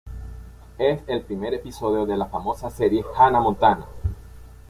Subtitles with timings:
[0.79, 3.85] Es el primer episodio de la famosa serie Hannah Montana.